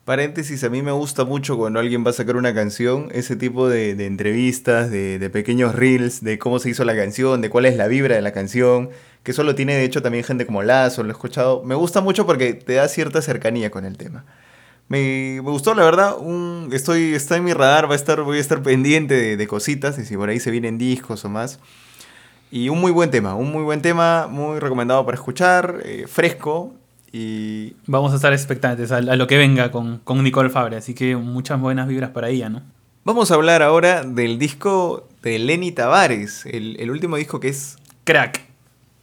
[0.08, 3.68] Paréntesis, a mí me gusta mucho cuando alguien va a sacar una canción, ese tipo
[3.68, 7.88] de, entrevistas, de, pequeños reels, de cómo se hizo la canción, de cuál es la
[7.88, 8.88] vibra de la canción,
[9.22, 11.62] que eso lo tiene de hecho también gente como Lazo, lo he escuchado.
[11.62, 14.24] Me gusta mucho porque te da cierta cercanía con el tema.
[14.88, 18.40] Me, gustó, la verdad, un, estoy, está en mi radar, va a estar, voy a
[18.40, 21.60] estar pendiente de, de cositas, y si por ahí se vienen discos o más.
[22.50, 26.72] Y un muy buen tema, un muy buen tema, muy recomendado para escuchar, eh, fresco,
[27.12, 31.60] y vamos a estar expectantes a, lo que venga con, Nicole Fabre, así que muchas
[31.60, 32.62] buenas vibras para ella, ¿no?
[33.04, 38.46] Vamos a hablar ahora del disco de Lenny Tavares, el, último disco que es Crack.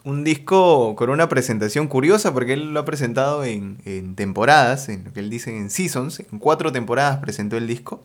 [0.04, 5.06] Un disco con una presentación curiosa porque él lo ha presentado en, en temporadas, en
[5.06, 8.04] lo que él dice en seasons, en cuatro temporadas presentó el disco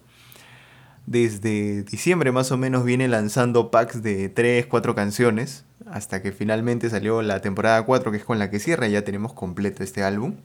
[1.07, 6.91] desde diciembre más o menos viene lanzando packs de 3, 4 canciones, hasta que finalmente
[6.91, 10.03] salió la temporada 4, que es con la que cierra, y ya tenemos completo este
[10.03, 10.37] álbum.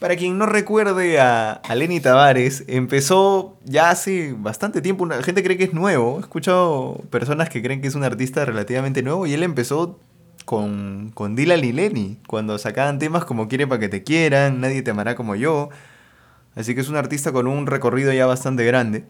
[0.00, 5.04] Para quien no recuerde a, Lenny Tavares, empezó ya hace bastante tiempo.
[5.04, 6.16] La gente cree que es nuevo.
[6.16, 10.00] He escuchado personas que creen que es un artista relativamente nuevo y él empezó
[10.46, 14.80] con, con Dylan y Lenny, cuando sacaban temas como Quiere para que te quieran, Nadie
[14.80, 15.68] te amará como yo.
[16.56, 19.04] Así que es un artista con un recorrido ya bastante grande.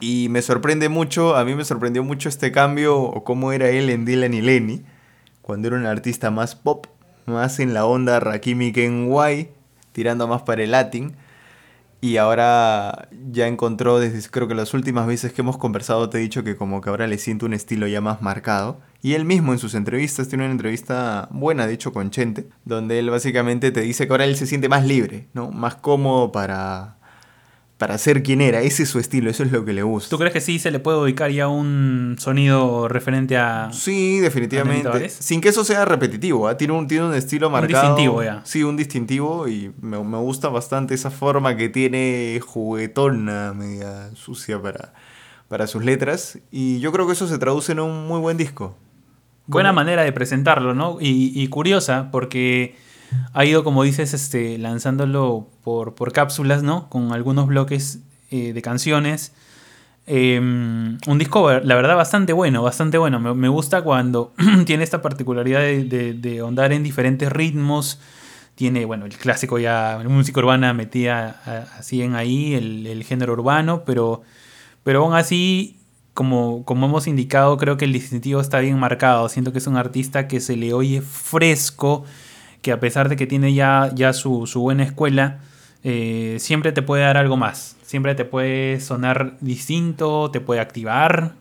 [0.00, 3.90] Y me sorprende mucho, a mí me sorprendió mucho este cambio o cómo era él
[3.90, 4.82] en Dylan y Lenny,
[5.42, 6.86] cuando era un artista más pop,
[7.26, 9.50] más en la onda Rakimi Kenway,
[9.92, 11.16] tirando más para el latín.
[12.00, 16.20] Y ahora ya encontró, desde creo que las últimas veces que hemos conversado te he
[16.20, 18.80] dicho que como que ahora le siento un estilo ya más marcado.
[19.02, 23.00] Y él mismo en sus entrevistas tiene una entrevista buena, de hecho, con Chente, donde
[23.00, 25.50] él básicamente te dice que ahora él se siente más libre, ¿no?
[25.50, 26.97] Más cómodo para,
[27.78, 28.60] para ser quien era.
[28.60, 30.10] Ese es su estilo, eso es lo que le gusta.
[30.10, 33.70] ¿Tú crees que sí se le puede ubicar ya un sonido referente a.
[33.72, 35.08] Sí, definitivamente.
[35.08, 36.56] Sin que eso sea repetitivo, ¿ah?
[36.56, 37.90] tiene, un, tiene un estilo marcado.
[37.90, 38.42] Un distintivo ya.
[38.44, 44.92] Sí, un distintivo y me, gusta bastante esa forma que tiene juguetona, media sucia para,
[45.46, 46.40] para sus letras.
[46.50, 48.76] Y yo creo que eso se traduce en un muy buen disco.
[49.46, 50.98] Buena manera de presentarlo, ¿no?
[51.00, 52.76] y curiosa, porque
[53.32, 56.88] ha ido, como dices, este, lanzándolo por, por cápsulas, ¿no?
[56.88, 59.32] Con algunos bloques eh, de canciones.
[60.06, 63.20] Em, un disco, la verdad, bastante bueno, bastante bueno.
[63.20, 64.32] Me, gusta cuando
[64.66, 68.00] tiene esta particularidad de, de, de, ondar en diferentes ritmos.
[68.54, 73.34] Tiene, bueno, el clásico ya, la música urbana metía así en ahí, el, el, género
[73.34, 74.22] urbano, pero,
[74.82, 75.78] pero aún así,
[76.14, 79.28] como, como hemos indicado, creo que el distintivo está bien marcado.
[79.28, 82.04] Siento que es un artista que se le oye fresco,
[82.62, 85.38] que a pesar de que tiene ya, ya su, buena escuela,
[85.84, 87.76] eh, siempre te puede dar algo más.
[87.82, 91.32] Siempre te puede sonar distinto, te puede activar.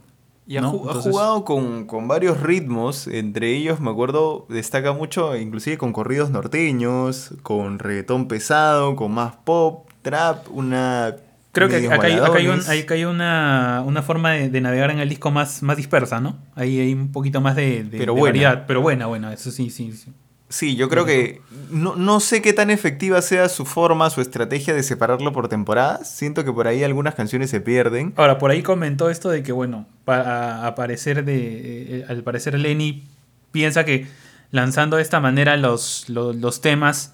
[0.45, 0.71] Y ha, ¿no?
[0.71, 5.77] ju- ha Entonces- jugado con, con varios ritmos, entre ellos me acuerdo, destaca mucho inclusive
[5.77, 11.15] con corridos norteños, con reggaetón pesado, con más pop, trap, una...
[11.51, 14.91] Creo que acá hay, acá hay, un- acá hay una, una forma de, de navegar
[14.91, 16.37] en el disco más, más dispersa, ¿no?
[16.55, 18.65] Ahí hay un poquito más de, de- Pero de variedad.
[18.67, 19.91] Pero buena, buena, eso sí, sí.
[19.91, 20.11] sí.
[20.49, 24.73] Sí, yo creo que no, no sé qué tan efectiva sea su forma, su estrategia
[24.73, 26.09] de separarlo por temporadas.
[26.09, 28.13] Siento que por ahí algunas canciones se pierden.
[28.15, 32.57] Ahora, por ahí comentó esto de que, bueno, para a parecer de, eh, al parecer
[32.57, 33.03] Lenny
[33.51, 34.07] piensa que
[34.51, 37.13] lanzando de esta manera los, los, los temas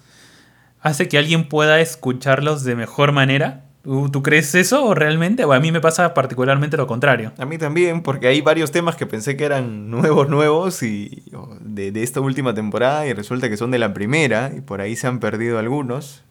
[0.80, 3.64] hace que alguien pueda escucharlos de mejor manera.
[3.84, 5.44] ¿Tú, tú crees eso o realmente?
[5.44, 7.32] O a mí me pasa particularmente lo contrario.
[7.38, 11.22] A mí también, porque hay varios temas que pensé que eran nuevos, nuevos y
[11.60, 14.96] de, de esta última temporada y resulta que son de la primera y por ahí
[14.96, 16.24] se han perdido algunos.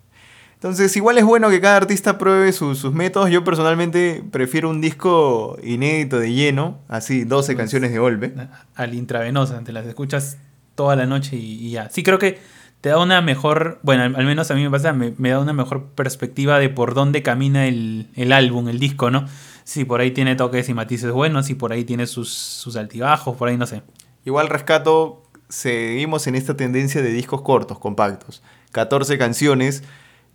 [0.55, 3.29] Entonces, igual es bueno que cada artista pruebe su- sus métodos.
[3.29, 8.33] Yo personalmente prefiero un disco inédito de lleno, así 12 canciones de golpe.
[8.73, 10.37] Al intravenosa, te las escuchas
[10.73, 11.89] toda la noche y, y ya.
[11.89, 12.39] Sí, creo que
[12.83, 15.39] te da una mejor, bueno, al, al menos a mí me pasa, me, me da
[15.39, 19.25] una mejor perspectiva de por dónde camina el, el álbum, el disco, ¿no?
[19.63, 23.37] Si por ahí tiene toques y matices buenos, si por ahí tiene sus, sus altibajos,
[23.37, 23.83] por ahí no sé.
[24.25, 28.43] Igual rescato, seguimos en esta tendencia de discos cortos, compactos.
[28.73, 29.85] 14 canciones,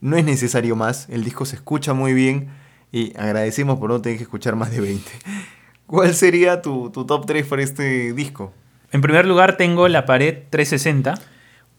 [0.01, 2.49] no es necesario más, el disco se escucha muy bien
[2.91, 5.05] y agradecemos por no tener que escuchar más de 20.
[5.87, 8.55] ¿Cuál sería tu, tu top 3 para este disco?
[8.91, 11.21] En primer lugar tengo La Pared 360.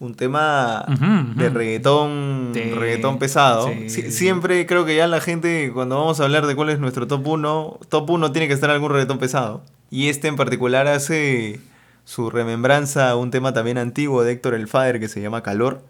[0.00, 0.84] Un tema
[1.36, 3.68] de reggaetón, Sí, reggaetón pesado.
[3.68, 3.90] sí.
[3.90, 7.06] Sie- siempre creo que ya la gente, cuando vamos a hablar de cuál es nuestro
[7.06, 9.62] top 1, top 1 tiene que estar algún reggaetón pesado.
[9.90, 11.60] Y este en particular hace
[12.04, 15.82] su remembranza a un tema también antiguo de Héctor El Father que se llama Calor.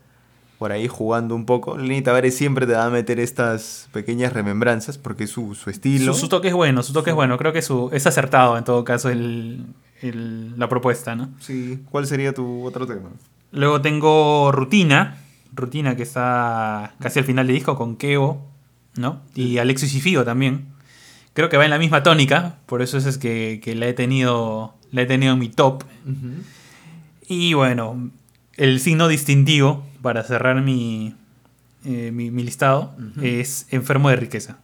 [0.59, 1.79] Por ahí jugando un poco.
[1.79, 6.13] Lenny Tavares siempre te va a meter estas pequeñas remembranzas porque su, su estilo.
[6.13, 7.39] Su, su toque es bueno, su toque es bueno.
[7.39, 9.65] Creo que su, es acertado en todo caso el,
[10.03, 11.31] el- la propuesta, ¿no?
[11.39, 11.83] Sí.
[11.91, 13.09] ¿Cuál sería tu otro tema?
[13.53, 15.19] Luego tengo Rutina.
[15.53, 18.41] Rutina que está casi al final del disco con Keo,
[18.97, 19.21] ¿no?
[19.35, 20.67] Y Alexis y Figo también.
[21.35, 24.75] Creo que va en la misma tónica, por eso es que, que la he tenido
[24.93, 25.85] la he tenido en mi top.
[27.29, 28.11] Y bueno,
[28.57, 31.15] el signo distintivo para cerrar mi,
[31.85, 34.59] eh, mi, mi listado es Enfermo de Riqueza.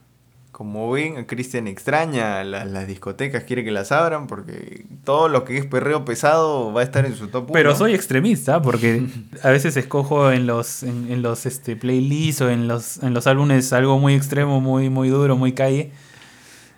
[0.57, 5.43] Como ven, a Cristian extraña la- las discotecas, quiere que las abran porque todo lo
[5.43, 7.53] que es perreo pesado va a estar en su top 1.
[7.53, 9.05] Pero soy extremista porque
[9.43, 13.27] a veces escojo en los, en, en los este, playlists o en los, en los
[13.27, 15.91] álbumes algo muy extremo, muy, muy duro, muy calle,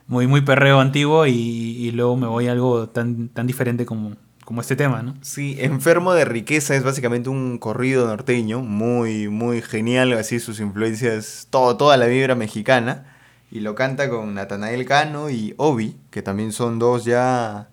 [0.08, 4.18] muy, muy perreo antiguo y, y luego me voy a algo tan, tan diferente como,
[4.44, 5.16] como este tema, ¿no?
[5.22, 11.48] Sí, Enfermo de Riqueza es básicamente un corrido norteño, muy, muy genial, así sus influencias,
[11.50, 13.09] todo, toda la vibra mexicana.
[13.52, 17.70] Y lo canta con Natanael Cano y Obi, que también son dos ya,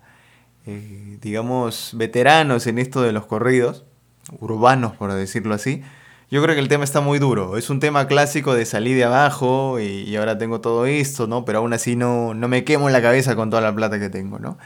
[0.65, 3.85] eh, digamos, veteranos en esto de los corridos,
[4.39, 5.83] urbanos por decirlo así.
[6.29, 7.57] Yo creo que el tema está muy duro.
[7.57, 11.45] Es un tema clásico de salir de abajo y, ahora tengo todo esto, ¿no?
[11.45, 14.37] Pero aún así no, no me quemo la cabeza con toda la plata que tengo,
[14.39, 14.57] ¿no?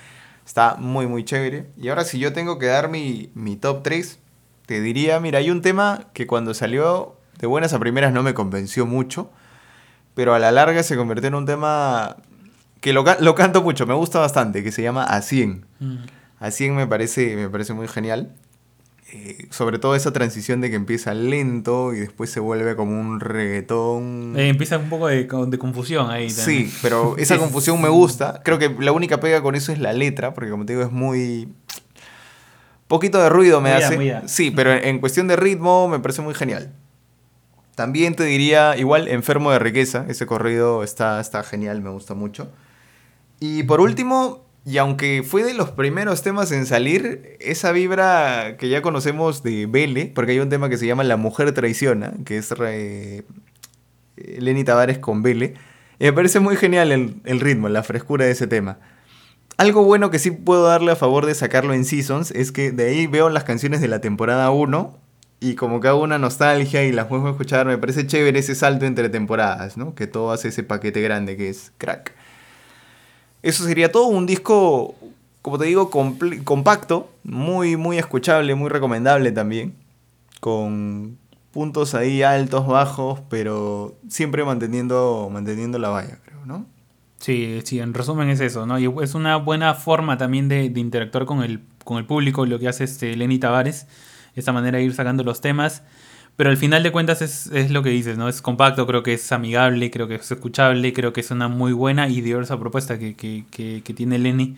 [0.46, 1.70] Está muy, muy chévere.
[1.78, 4.18] Y ahora si yo tengo que dar mi, mi top 3,
[4.66, 8.34] te diría, mira, hay un tema que cuando salió de buenas a primeras no me
[8.34, 9.30] convenció mucho,
[10.14, 12.18] pero a la larga se convirtió en un tema
[12.80, 15.66] que lo, lo canto mucho, me gusta bastante, que se llama A 100.
[16.40, 18.34] A 100 me parece, me parece muy genial.
[19.14, 23.20] Eh, sobre todo esa transición de que empieza lento y después se vuelve como un
[23.20, 24.36] reggaetón.
[24.38, 26.32] Eh, empieza un poco de, de confusión ahí.
[26.34, 26.70] también.
[26.70, 28.42] Sí, pero esa confusión me gusta.
[28.44, 30.92] Creo que la única pega con eso es la letra, porque como te digo, es
[30.92, 31.50] muy...
[32.88, 34.06] Poquito de ruido me Muy hace.
[34.06, 34.28] ya.
[34.28, 36.74] Sí, pero en cuestión de ritmo me parece muy genial.
[37.82, 40.06] También te diría, igual, Enfermo de Riqueza.
[40.08, 42.52] Ese corrido está, está genial, me gusta mucho.
[43.40, 48.70] Y por último, y aunque fue de los primeros temas en salir, esa vibra que
[48.70, 52.38] ya conocemos de Vele, porque hay un tema que se llama La Mujer Traiciona, que
[52.38, 53.24] es re-
[54.16, 55.56] Lenny Tavares con Vele.
[55.98, 58.78] Y me parece muy genial el, el ritmo, la frescura de ese tema.
[59.58, 62.90] Algo bueno que sí puedo darle a favor de sacarlo en Seasons es que de
[62.90, 65.01] ahí veo las canciones de la temporada 1
[65.44, 67.66] y como que hago una nostalgia y las vuelvo a escuchar.
[67.66, 69.96] Me parece chévere ese salto entre temporadas, ¿no?
[69.96, 72.14] Que todo hace ese paquete grande que es crack.
[73.42, 74.94] Eso sería todo un disco,
[75.42, 79.74] como te digo, compacto, muy, muy escuchable, muy recomendable también.
[80.40, 81.18] Con
[81.52, 86.68] puntos ahí altos, bajos, pero siempre manteniendo, manteniendo la valla, creo, ¿no?
[87.18, 88.78] Sí, sí, en resumen es eso, ¿no?
[88.78, 92.60] Y es una buena forma también de, de interactuar con el, con el público, lo
[92.60, 93.88] que hace este Lenny Tavares,
[94.36, 95.84] esta manera de ir sacando los temas.
[96.38, 98.30] Pero al final de cuentas es, es lo que dices, ¿no?
[98.30, 101.74] Es compacto, creo que es amigable, creo que es escuchable, creo que es una muy
[101.74, 104.56] buena y diversa propuesta que, que, que, que tiene Lenny.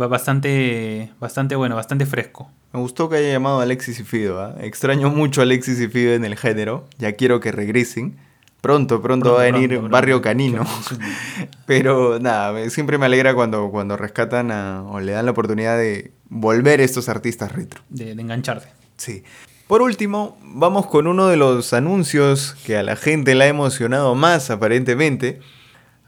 [0.00, 2.50] Va bastante, bastante bueno, bastante fresco.
[2.72, 4.40] Me gustó que haya llamado a Alexis y Fido.
[4.40, 4.54] ¿ah?
[4.60, 6.86] Extraño mucho a Alexis y Fido en el género.
[6.98, 8.16] Ya quiero que regresen.
[8.60, 10.28] Pronto, pronto, va a venir pronto, Barrio pronto.
[10.28, 10.66] Canino.
[11.66, 16.12] Pero nada, siempre me alegra cuando, cuando rescatan a- o le dan la oportunidad de
[16.28, 17.80] volver estos artistas retro.
[17.88, 18.68] De, de engancharse.
[18.98, 19.24] Sí.
[19.66, 24.14] Por último, vamos con uno de los anuncios que a la gente la ha emocionado
[24.14, 25.40] más aparentemente.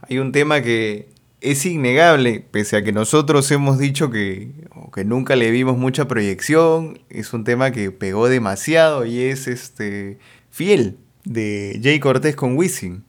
[0.09, 1.09] Hay un tema que
[1.41, 4.51] es innegable, pese a que nosotros hemos dicho que,
[4.95, 10.19] que nunca le vimos mucha proyección, es un tema que pegó demasiado y es este
[10.51, 13.05] Fiel de Jay Cortés con Wisin.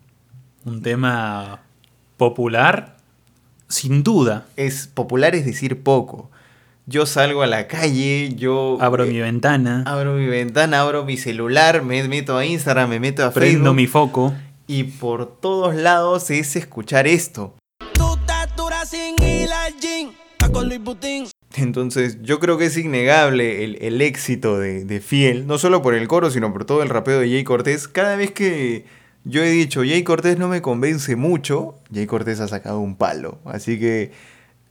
[0.65, 1.63] Un tema
[2.17, 2.97] popular,
[3.67, 4.47] sin duda.
[4.55, 6.29] Es popular es decir poco.
[6.91, 11.15] Yo salgo a la calle, yo Abro eh, mi ventana, abro mi ventana, abro mi
[11.15, 14.33] celular, me meto a Instagram, me meto a prendo Facebook mi foco.
[14.67, 17.55] y por todos lados es escuchar esto.
[21.55, 25.93] Entonces yo creo que es innegable el, el éxito de, de Fiel, no solo por
[25.93, 27.87] el coro, sino por todo el rapeo de Jay Cortés.
[27.87, 28.85] Cada vez que
[29.23, 33.39] yo he dicho Jay Cortés no me convence mucho, Jay Cortés ha sacado un palo.
[33.45, 34.11] Así que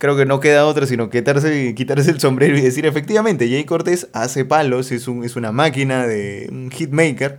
[0.01, 4.09] creo que no queda otra sino quitarse, quitarse el sombrero y decir efectivamente, Jay Cortés
[4.15, 7.39] hace palos, es, un, es una máquina de un hitmaker.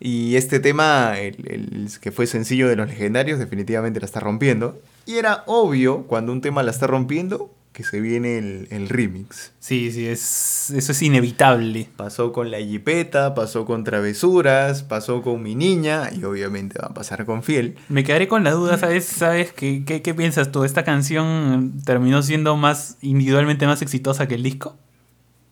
[0.00, 4.80] Y este tema, el, el que fue sencillo de los legendarios, definitivamente la está rompiendo.
[5.04, 9.52] Y era obvio, cuando un tema la está rompiendo, que se viene el, el remix.
[9.60, 11.88] Sí, sí, es, eso es inevitable.
[11.96, 16.94] Pasó con La Jipeta, pasó con Travesuras, pasó con Mi Niña, y obviamente va a
[16.94, 17.76] pasar con Fiel.
[17.88, 19.04] Me quedaré con la duda, ¿sabes?
[19.04, 20.64] ¿Sabes qué, qué, qué piensas tú?
[20.64, 24.76] ¿Esta canción terminó siendo más individualmente más exitosa que el disco?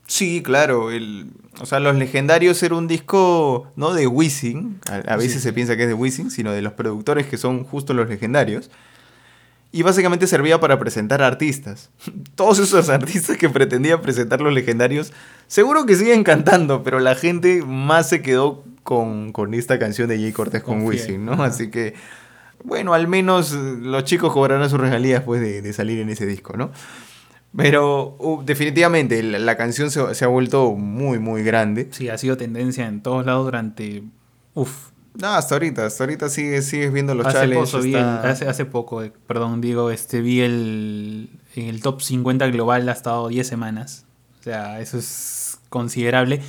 [0.08, 1.28] Sí, claro, el,
[1.60, 5.40] o sea, Los Legendarios era un disco no de Wisin, a, a veces Sí.
[5.40, 8.68] se piensa que es de Wisin, sino de los productores que son justo Los Legendarios.
[9.76, 11.90] Y básicamente servía para presentar artistas.
[12.34, 15.12] Todos esos artistas que pretendían presentar los legendarios,
[15.48, 20.16] seguro que siguen cantando, pero la gente más se quedó con, con esta canción de
[20.16, 21.42] Jay Cortés con, Wisin, ¿no?
[21.42, 21.92] Así que,
[22.64, 26.56] bueno, al menos los chicos cobrarán sus regalías pues, de, de salir en ese disco,
[26.56, 26.70] ¿no?
[27.54, 31.88] Pero uh, definitivamente la, la canción se, se ha vuelto muy, muy grande.
[31.90, 34.04] Sí, ha sido tendencia en todos lados durante...
[34.54, 37.70] Uf, No, hasta ahorita, hasta ahorita sigues, sigues viendo los hace, challenges.
[37.70, 41.80] poco vi el- está- hace, hace poco, eh, perdón, digo, este, vi el, en el
[41.80, 44.04] top 50 global ha estado 10 semanas.
[44.40, 46.40] O sea, eso es considerable.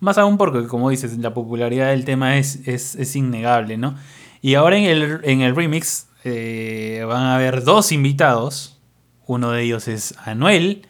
[0.00, 3.94] Más aún porque, como dices, la popularidad del tema es, es, es innegable, ¿no?
[4.42, 8.78] Y ahora en el, en el remix eh, van a haber dos invitados.
[9.26, 10.86] Uno de ellos es Anuel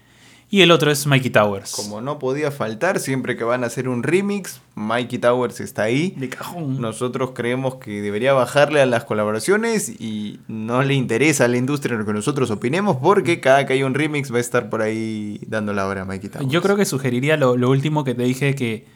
[0.48, 1.72] y el otro es Mikey Towers.
[1.72, 6.14] Como no podía faltar, siempre que van a hacer un remix, Mikey Towers está ahí.
[6.16, 6.80] de cajón.
[6.80, 11.96] Nosotros creemos que debería bajarle a las colaboraciones y no le interesa a la industria
[11.96, 15.40] lo que nosotros opinemos porque cada que hay un remix va a estar por ahí
[15.48, 16.48] dando la hora a Mikey Towers.
[16.50, 18.86] Yo creo que sugeriría lo, lo último que te dije, que,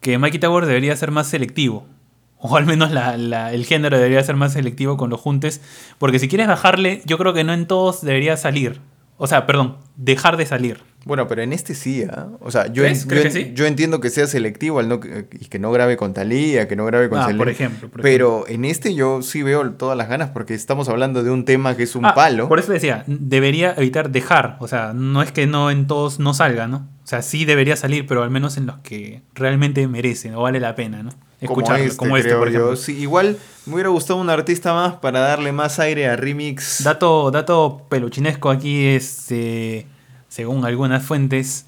[0.00, 1.86] que Mikey Tower debería ser más selectivo.
[2.40, 5.60] O al menos la- la- el género debería ser más selectivo con los juntes.
[5.98, 8.80] Porque si quieres bajarle, yo creo que no en todos debería salir.
[9.18, 10.80] O sea, perdón, dejar de salir.
[11.04, 12.28] Bueno, pero en este sí, ¿ah?
[12.40, 13.02] O sea, yo, ¿Crees?
[13.02, 13.52] en- ¿Crees yo, que en- sí?
[13.54, 15.00] yo entiendo que sea selectivo al no,
[15.40, 17.38] y que no grabe con Talía, que no grabe con Ah, Selena.
[17.38, 21.22] por ejemplo, por pero en este yo sí veo todas las ganas porque estamos hablando
[21.22, 22.48] de un tema que es un Ah, palo.
[22.48, 24.56] Por eso decía, debería evitar dejar.
[24.60, 26.88] O sea, no es que no en todos no salga, ¿no?
[27.04, 30.60] O sea, sí debería salir, pero al menos en los que realmente merecen o vale
[30.60, 31.10] la pena, ¿no?
[31.40, 32.76] Escucharlo, como este, creo por ejemplo.
[32.76, 36.82] Sí, igual me hubiera gustado un artista más para darle más aire a remix.
[36.82, 39.86] Dato, dato peluchinesco aquí es, eh,
[40.28, 41.66] según algunas fuentes,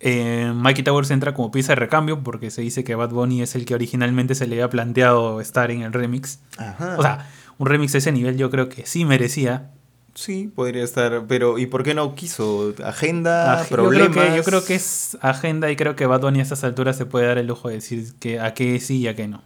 [0.00, 3.54] eh, Mikey Towers entra como pieza de recambio porque se dice que Bad Bunny es
[3.54, 6.40] el que originalmente se le había planteado estar en el remix.
[6.58, 6.96] Ajá.
[6.98, 9.70] O sea, un remix de ese nivel yo creo que sí merecía.
[10.14, 11.24] sí, podría estar.
[11.28, 12.74] Pero ¿y por qué no quiso?
[12.84, 14.30] Agenda, Aj- yo, creo problemas.
[14.30, 17.06] que, yo creo que es agenda y creo que Bad Bunny a estas alturas se
[17.06, 19.42] puede dar el lujo de decir que a qué sí y a qué no.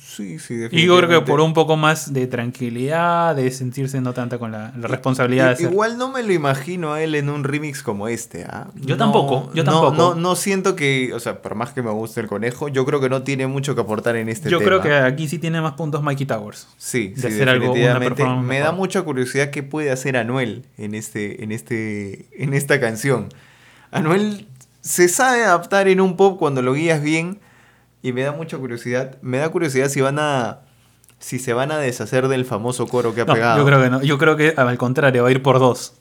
[0.00, 1.30] Sí, sí, Y yo creo que definitivamente.
[1.30, 5.50] por un poco más de tranquilidad, de sentirse no tanta con la, la responsabilidad de
[5.50, 5.70] I- hacer.
[5.72, 8.44] Igual no me lo imagino a él en un remix como este.
[8.44, 8.68] ¿ah?
[8.76, 9.92] Yo No, tampoco, yo tampoco.
[9.94, 13.00] No, no siento que, o sea, por más que me guste el conejo, yo creo
[13.00, 14.68] que no tiene mucho que aportar en este Yo tema.
[14.68, 16.68] creo que aquí sí tiene más puntos Mikey Towers.
[16.76, 18.14] Sí, de sí, hacer algo, definitivamente.
[18.16, 22.78] performance Me da mucha curiosidad qué puede hacer Anuel en, este, en, este, en esta
[22.80, 23.28] canción.
[23.90, 24.46] Anuel
[24.80, 27.38] se sabe adaptar en un pop cuando lo guías bien
[28.02, 29.16] y me da mucha curiosidad.
[29.22, 30.60] Me da curiosidad si van a
[31.18, 33.58] si se van a deshacer del famoso coro que ha No, pegado.
[33.58, 34.02] yo creo que no.
[34.02, 35.94] Yo creo que al contrario, va a ir por dos.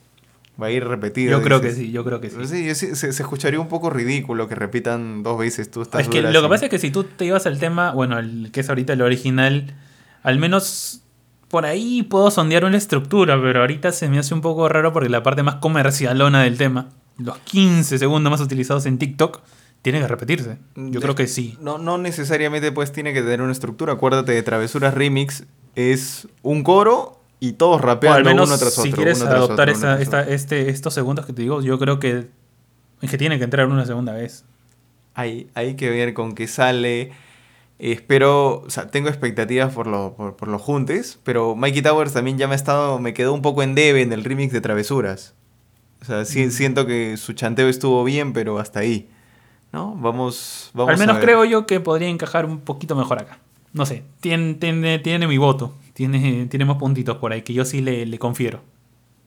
[0.62, 1.32] Va a ir repetido.
[1.32, 2.36] Yo creo que sí, yo creo que sí.
[2.46, 6.08] Sí, sí- se, se escucharía un poco ridículo que repitan dos veces tú estás Es
[6.08, 8.62] que lo que pasa es que si tú te ibas al tema, bueno, el que
[8.62, 9.76] es ahorita el original,
[10.24, 11.02] al menos
[11.50, 15.10] por ahí puedo sondear una estructura, pero ahorita se me hace un poco raro porque
[15.10, 19.40] la parte más comercialona del tema, los 15 segundos más utilizados en TikTok,
[19.82, 20.58] tiene que repetirse.
[20.76, 21.58] Yo De- creo que sí.
[21.62, 23.94] No, no necesariamente pues tiene que tener una estructura.
[23.94, 25.46] Acuérdate de Travesuras Remix.
[25.76, 28.84] Es un coro y todos O rapeando al menos uno tras otro.
[28.84, 32.28] si quieres adoptar otro, esta- este, estos segundos que te digo, yo creo que
[33.02, 34.46] es que tiene que entrar una segunda vez.
[35.16, 37.12] Hay, hay que ver con qué sale.
[37.80, 42.38] Espero, o sea, tengo expectativas por, lo, por, por los juntes, pero Mikey Towers también
[42.38, 45.34] ya me ha estado, me quedó un poco en debe en el remix de Travesuras.
[46.02, 46.52] O sea, sí- Mm.
[46.52, 49.10] siento que su chanteo estuvo bien, pero hasta ahí.
[49.74, 49.96] ¿No?
[49.96, 51.26] Vamos, vamos Al menos a ver.
[51.26, 53.40] creo yo que podría encajar un poquito mejor acá.
[53.74, 55.76] No sé, tiene, tiene, tiene mi voto.
[55.94, 58.62] Tiene, tiene más puntitos por ahí que yo sí le, le confiero.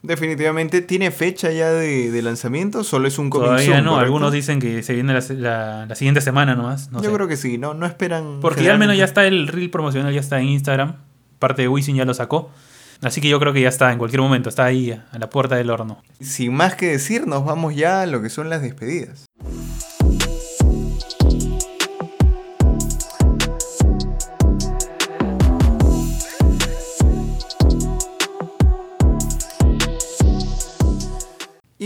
[0.03, 2.85] Definitivamente, ¿tiene fecha ya de, de lanzamiento?
[2.85, 4.05] Solo es un coming Todavía soon, no, ¿correcto?
[4.05, 6.91] algunos dicen que se viene la, la- la siguiente semana nomás.
[6.93, 7.15] No Yo sé.
[7.17, 8.41] creo que sí, no, no esperan.
[8.43, 10.97] Porque ya al menos ya está el reel promocional, ya está en Instagram.
[11.39, 12.51] Parte de Wisin ya lo sacó.
[13.01, 15.57] Así que yo creo que ya está en cualquier momento, está ahí a la puerta
[15.57, 16.03] del horno.
[16.21, 19.25] Sin más que decir, nos vamos ya a lo que son las despedidas.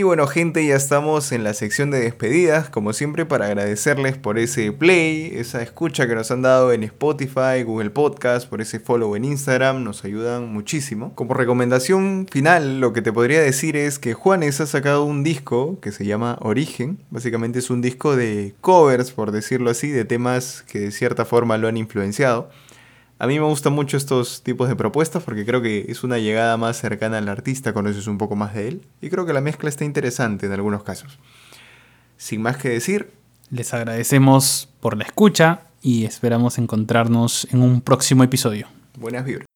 [0.08, 4.72] Bueno, gente, ya estamos en la sección de despedidas, como siempre, para agradecerles por ese
[4.72, 9.26] play, esa escucha que nos han dado en Spotify, Google Podcast, por ese follow en
[9.26, 11.14] Instagram, nos ayudan muchísimo.
[11.14, 15.78] Como recomendación final, lo que te podría decir es que Juanes ha sacado un disco
[15.82, 16.98] que se llama Origen.
[17.10, 21.58] Básicamente es un disco de covers, por decirlo así, de temas que de cierta forma
[21.58, 22.48] lo han influenciado.
[23.20, 26.56] A mí me gustan mucho estos tipos de propuestas porque creo que es una llegada
[26.56, 29.68] más cercana al artista, conoces un poco más de él y creo que la mezcla
[29.68, 31.18] está interesante en algunos casos.
[32.16, 33.10] Sin más que decir,
[33.50, 38.68] Les agradecemos por la escucha y esperamos encontrarnos en un próximo episodio.
[38.96, 39.46] buenas vibras.